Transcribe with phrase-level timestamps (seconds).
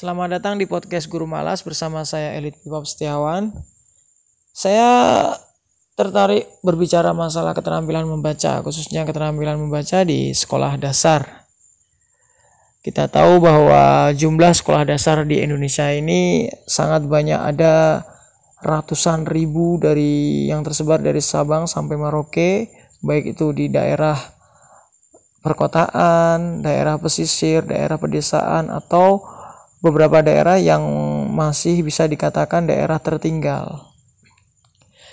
[0.00, 3.52] Selamat datang di podcast Guru Malas bersama saya Elit Pipap Setiawan.
[4.48, 4.88] Saya
[5.92, 11.44] tertarik berbicara masalah keterampilan membaca, khususnya keterampilan membaca di sekolah dasar.
[12.80, 18.00] Kita tahu bahwa jumlah sekolah dasar di Indonesia ini sangat banyak ada
[18.64, 22.72] ratusan ribu dari yang tersebar dari Sabang sampai Merauke,
[23.04, 24.16] baik itu di daerah
[25.44, 29.39] perkotaan, daerah pesisir, daerah pedesaan atau
[29.80, 30.84] beberapa daerah yang
[31.32, 33.88] masih bisa dikatakan daerah tertinggal.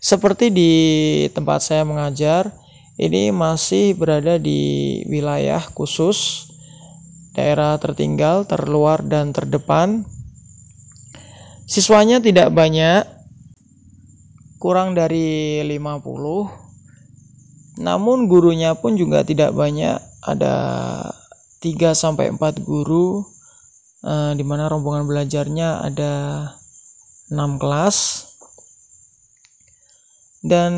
[0.00, 0.72] Seperti di
[1.32, 2.52] tempat saya mengajar,
[2.96, 6.48] ini masih berada di wilayah khusus
[7.32, 10.04] daerah tertinggal, terluar dan terdepan.
[11.64, 13.08] Siswanya tidak banyak,
[14.60, 17.80] kurang dari 50.
[17.80, 20.56] Namun gurunya pun juga tidak banyak, ada
[21.64, 23.24] 3 sampai 4 guru
[24.04, 26.12] uh, di mana rombongan belajarnya ada
[27.30, 27.96] 6 kelas.
[30.40, 30.72] Dan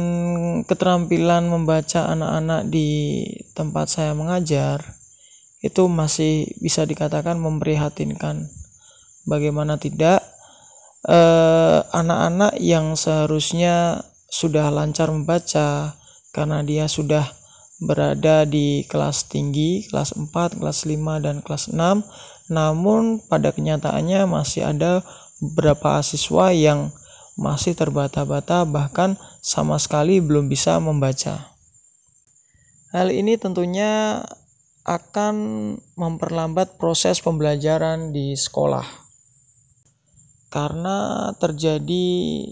[0.66, 3.22] keterampilan membaca anak-anak di
[3.54, 4.82] tempat saya mengajar
[5.62, 8.50] itu masih bisa dikatakan memprihatinkan.
[9.22, 10.18] Bagaimana tidak
[11.06, 15.94] eh, anak-anak eh, yang seharusnya sudah lancar membaca
[16.34, 17.30] karena dia sudah
[17.82, 22.06] berada di kelas tinggi, kelas 4, kelas 5 dan kelas 6
[22.52, 25.00] namun pada kenyataannya masih ada
[25.40, 26.92] beberapa siswa yang
[27.34, 31.56] masih terbata-bata bahkan sama sekali belum bisa membaca.
[32.92, 34.20] Hal ini tentunya
[34.84, 35.34] akan
[35.96, 38.84] memperlambat proses pembelajaran di sekolah.
[40.52, 42.04] Karena terjadi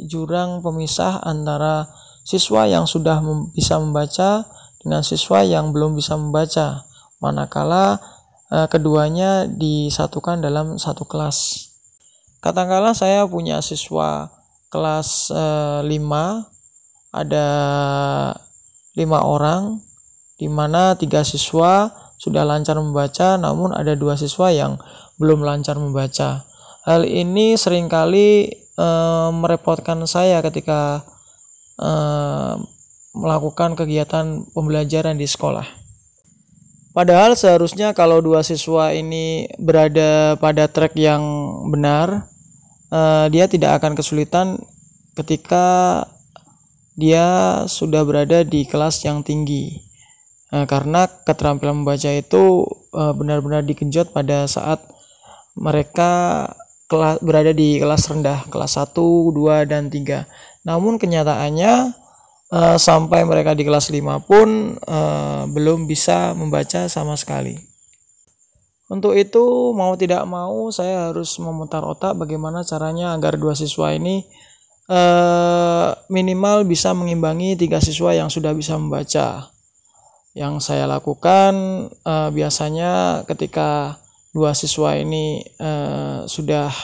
[0.09, 1.93] jurang pemisah antara
[2.25, 3.21] siswa yang sudah
[3.53, 4.49] bisa membaca
[4.81, 6.89] dengan siswa yang belum bisa membaca.
[7.21, 8.01] Manakala
[8.49, 11.69] uh, keduanya disatukan dalam satu kelas.
[12.41, 14.33] Katakanlah saya punya siswa
[14.73, 16.51] kelas uh, eh, 5
[17.11, 17.49] ada
[18.95, 19.83] lima orang
[20.39, 21.91] di mana tiga siswa
[22.23, 24.79] sudah lancar membaca namun ada dua siswa yang
[25.19, 26.47] belum lancar membaca.
[26.87, 28.49] Hal ini sering kali
[28.81, 31.05] uh, merepotkan saya ketika
[31.77, 32.57] uh,
[33.17, 35.67] melakukan kegiatan pembelajaran di sekolah.
[36.91, 41.23] Padahal seharusnya kalau dua siswa ini berada pada track yang
[41.71, 42.27] benar,
[42.91, 44.59] uh, dia tidak akan kesulitan
[45.15, 46.03] ketika
[46.99, 49.87] dia sudah berada di kelas yang tinggi.
[50.51, 54.83] Uh, karena keterampilan membaca itu uh, benar-benar dikenjot pada saat
[55.55, 56.51] mereka
[57.23, 60.27] berada di kelas rendah, kelas 1, 2 dan 3.
[60.67, 62.00] Namun kenyataannya
[62.51, 67.71] uh, sampai mereka di kelas 5 pun uh, belum bisa membaca sama sekali.
[68.91, 74.27] Untuk itu mau tidak mau saya harus memutar otak bagaimana caranya agar dua siswa ini
[74.91, 79.55] uh, minimal bisa mengimbangi tiga siswa yang sudah bisa membaca.
[80.35, 81.55] Yang saya lakukan
[82.03, 84.03] uh, biasanya ketika
[84.35, 86.75] dua siswa ini uh, sudah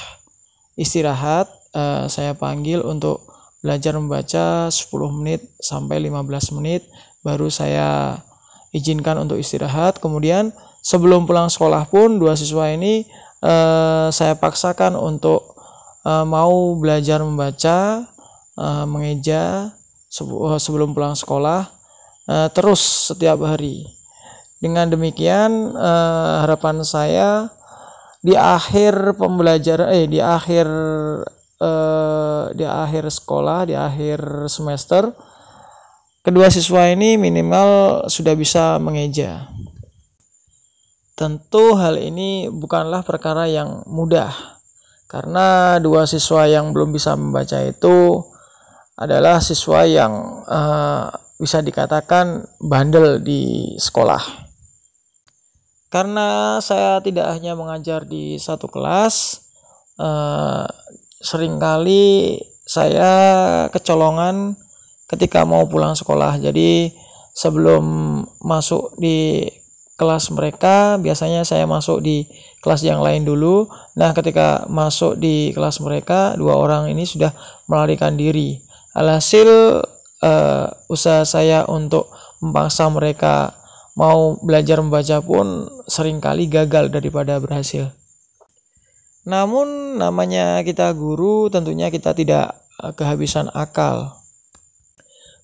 [0.78, 3.25] istirahat, uh, saya panggil untuk
[3.66, 4.78] belajar membaca 10
[5.10, 6.86] menit sampai 15 menit
[7.26, 8.22] baru saya
[8.70, 9.98] izinkan untuk istirahat.
[9.98, 10.54] Kemudian
[10.86, 13.02] sebelum pulang sekolah pun dua siswa ini
[13.42, 15.58] eh, saya paksakan untuk
[16.06, 18.06] eh, mau belajar membaca
[18.54, 21.66] eh, mengeja eh, sebelum pulang sekolah
[22.30, 23.82] eh, terus setiap hari.
[24.62, 27.50] Dengan demikian eh, harapan saya
[28.22, 30.66] di akhir pembelajaran eh di akhir
[31.60, 35.12] eh, di akhir sekolah, di akhir semester,
[36.24, 39.50] kedua siswa ini minimal sudah bisa mengeja.
[41.16, 44.60] Tentu hal ini bukanlah perkara yang mudah,
[45.08, 48.20] karena dua siswa yang belum bisa membaca itu
[49.00, 50.12] adalah siswa yang
[50.44, 51.08] uh,
[51.40, 54.48] bisa dikatakan bandel di sekolah.
[55.92, 59.40] Karena saya tidak hanya mengajar di satu kelas,
[59.96, 60.68] uh,
[61.26, 63.10] sering kali saya
[63.74, 64.54] kecolongan
[65.10, 66.38] ketika mau pulang sekolah.
[66.38, 66.94] Jadi
[67.34, 67.82] sebelum
[68.38, 69.42] masuk di
[69.98, 72.22] kelas mereka, biasanya saya masuk di
[72.62, 73.66] kelas yang lain dulu.
[73.98, 77.34] Nah, ketika masuk di kelas mereka, dua orang ini sudah
[77.66, 78.60] melarikan diri.
[78.94, 79.82] Alhasil
[80.22, 82.12] uh, usaha saya untuk
[82.44, 83.56] memaksa mereka
[83.96, 87.95] mau belajar membaca pun sering kali gagal daripada berhasil.
[89.26, 94.22] Namun namanya kita guru tentunya kita tidak eh, kehabisan akal.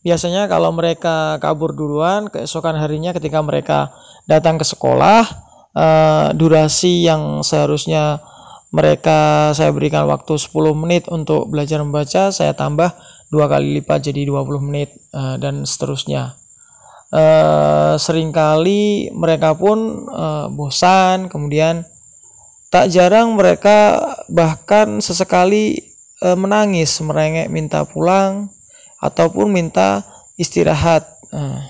[0.03, 3.95] Biasanya kalau mereka kabur duluan, keesokan harinya ketika mereka
[4.27, 5.23] datang ke sekolah,
[5.79, 8.19] uh, durasi yang seharusnya
[8.75, 12.99] mereka saya berikan waktu 10 menit untuk belajar membaca, saya tambah
[13.31, 16.35] dua kali lipat jadi 20 menit uh, dan seterusnya.
[17.93, 20.09] Seringkali mereka pun
[20.57, 21.85] bosan, kemudian
[22.73, 24.01] tak jarang mereka
[24.33, 25.93] bahkan sesekali
[26.25, 28.49] uh, menangis, merengek minta pulang
[29.05, 30.01] ataupun minta
[30.41, 31.05] istirahat.
[31.29, 31.61] Uh.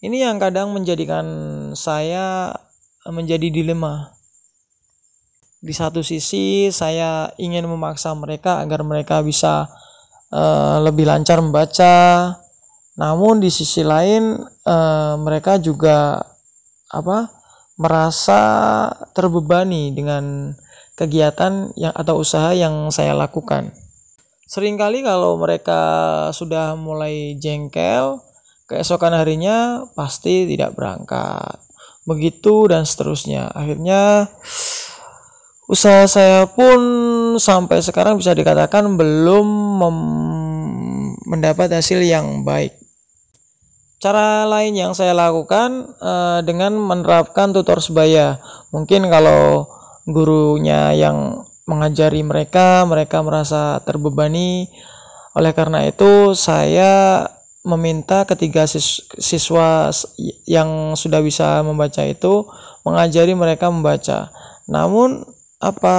[0.00, 1.28] Ini yang kadang menjadikan
[1.76, 2.56] saya
[3.04, 4.16] menjadi dilema.
[5.60, 9.68] Di satu sisi saya ingin memaksa mereka agar mereka bisa
[10.32, 12.32] uh, lebih lancar membaca,
[12.96, 16.16] namun di sisi lain uh, mereka juga
[16.88, 17.39] apa
[17.80, 18.40] merasa
[19.16, 20.52] terbebani dengan
[21.00, 23.72] kegiatan yang atau usaha yang saya lakukan.
[24.44, 25.80] Seringkali kalau mereka
[26.36, 28.20] sudah mulai jengkel,
[28.68, 31.56] keesokan harinya pasti tidak berangkat.
[32.04, 33.48] Begitu dan seterusnya.
[33.48, 34.28] Akhirnya
[35.64, 36.80] usaha saya pun
[37.40, 39.48] sampai sekarang bisa dikatakan belum
[41.24, 42.79] mendapat hasil yang baik.
[44.00, 48.40] Cara lain yang saya lakukan uh, dengan menerapkan tutor sebaya.
[48.72, 49.68] Mungkin kalau
[50.08, 54.72] gurunya yang mengajari mereka, mereka merasa terbebani.
[55.36, 57.28] Oleh karena itu, saya
[57.60, 59.92] meminta ketiga siswa
[60.48, 62.48] yang sudah bisa membaca itu
[62.88, 64.32] mengajari mereka membaca.
[64.64, 65.28] Namun
[65.60, 65.98] apa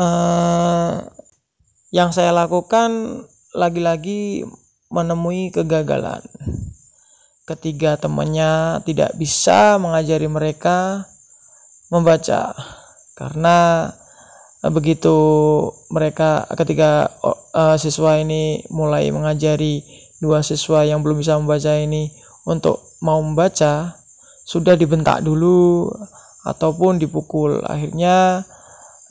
[0.00, 0.96] uh,
[1.92, 3.22] yang saya lakukan
[3.52, 4.48] lagi-lagi
[4.94, 6.22] menemui kegagalan.
[7.44, 11.10] Ketiga temannya tidak bisa mengajari mereka
[11.90, 12.54] membaca
[13.18, 13.90] karena
[14.72, 15.12] begitu
[15.92, 19.84] mereka ketika uh, siswa ini mulai mengajari
[20.24, 22.08] dua siswa yang belum bisa membaca ini
[22.48, 24.00] untuk mau membaca
[24.48, 25.92] sudah dibentak dulu
[26.48, 28.48] ataupun dipukul akhirnya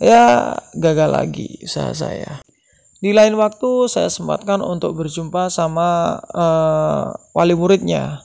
[0.02, 2.43] ya gagal lagi usaha saya
[3.04, 8.24] di lain waktu saya sempatkan untuk berjumpa sama uh, wali muridnya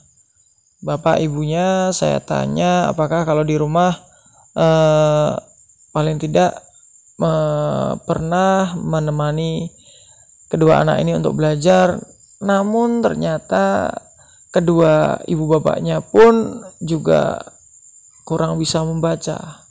[0.79, 3.91] bapak ibunya saya tanya apakah kalau di rumah
[4.55, 5.35] uh,
[5.91, 6.55] paling tidak
[7.19, 9.67] uh, pernah menemani
[10.47, 11.99] kedua anak ini untuk belajar
[12.39, 13.91] namun ternyata
[14.49, 17.37] kedua ibu bapaknya pun juga
[18.25, 19.65] kurang bisa membaca.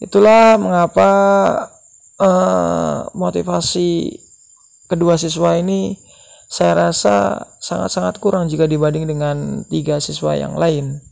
[0.00, 1.10] Itulah mengapa
[2.20, 4.20] uh, motivasi
[4.86, 5.98] kedua siswa ini
[6.46, 11.02] saya rasa sangat-sangat kurang jika dibanding dengan tiga siswa yang lain.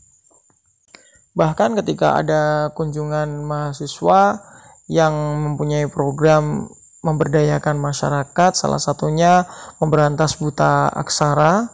[1.35, 4.39] Bahkan ketika ada kunjungan mahasiswa
[4.87, 5.11] yang
[5.43, 6.71] mempunyai program
[7.03, 9.43] memberdayakan masyarakat, salah satunya
[9.83, 11.69] memberantas buta aksara.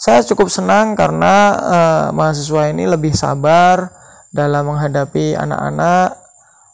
[0.00, 3.92] Saya cukup senang karena uh, mahasiswa ini lebih sabar
[4.32, 6.18] dalam menghadapi anak-anak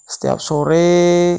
[0.08, 1.36] setiap sore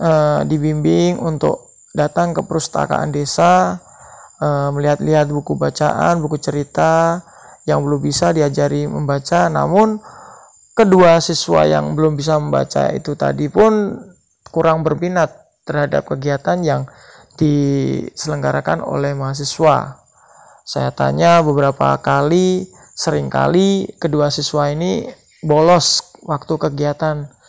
[0.00, 3.80] uh, dibimbing untuk datang ke perpustakaan desa
[4.40, 7.22] uh, melihat-lihat buku bacaan, buku cerita
[7.68, 10.00] yang belum bisa diajari membaca namun
[10.72, 14.00] kedua siswa yang belum bisa membaca itu tadi pun
[14.48, 15.30] kurang berminat
[15.68, 16.82] terhadap kegiatan yang
[17.38, 20.02] diselenggarakan oleh mahasiswa.
[20.66, 25.08] Saya tanya beberapa kali, sering kali kedua siswa ini
[25.40, 27.39] bolos waktu kegiatan.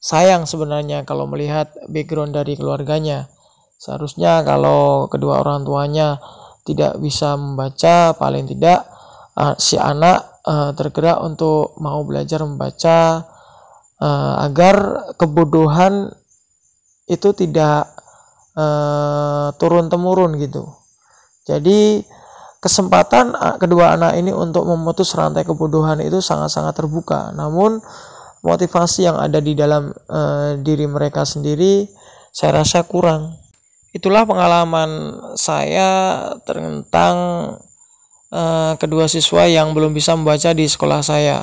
[0.00, 3.28] Sayang sebenarnya kalau melihat background dari keluarganya.
[3.76, 6.16] Seharusnya kalau kedua orang tuanya
[6.64, 8.88] tidak bisa membaca, paling tidak
[9.36, 13.28] uh, si anak uh, tergerak untuk mau belajar membaca
[14.00, 16.08] uh, agar kebodohan
[17.04, 17.88] itu tidak
[18.56, 20.64] uh, turun temurun gitu.
[21.44, 22.04] Jadi
[22.60, 27.32] kesempatan kedua anak ini untuk memutus rantai kebodohan itu sangat-sangat terbuka.
[27.32, 27.80] Namun
[28.40, 31.88] motivasi yang ada di dalam uh, diri mereka sendiri
[32.30, 33.36] saya rasa kurang.
[33.90, 37.16] Itulah pengalaman saya tentang
[38.30, 41.42] uh, kedua siswa yang belum bisa membaca di sekolah saya.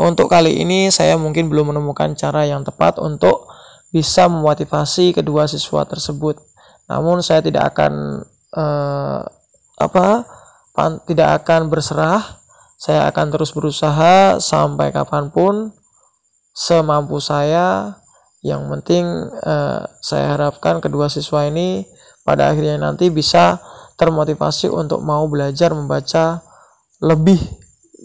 [0.00, 3.44] Untuk kali ini saya mungkin belum menemukan cara yang tepat untuk
[3.92, 6.40] bisa memotivasi kedua siswa tersebut.
[6.88, 8.24] Namun saya tidak akan
[8.56, 9.20] uh,
[9.76, 10.24] apa
[11.04, 12.40] tidak akan berserah.
[12.80, 15.76] Saya akan terus berusaha sampai kapan pun
[16.60, 17.96] semampu saya.
[18.44, 19.04] Yang penting
[19.44, 21.84] uh, saya harapkan kedua siswa ini
[22.24, 23.60] pada akhirnya nanti bisa
[24.00, 26.40] termotivasi untuk mau belajar membaca
[27.04, 27.40] lebih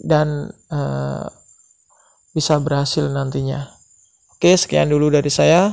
[0.04, 1.24] dan uh,
[2.36, 3.72] bisa berhasil nantinya.
[4.36, 5.72] Oke, sekian dulu dari saya.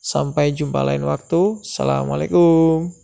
[0.00, 1.60] Sampai jumpa lain waktu.
[1.60, 3.01] Assalamualaikum.